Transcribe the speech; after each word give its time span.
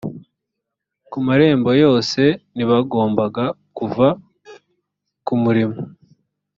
ku 1.09 1.17
marembo 1.25 1.71
yose 1.83 2.21
ntibagombaga 2.53 3.45
kuva 3.77 4.07
ku 5.25 5.33
murimo 5.41 5.77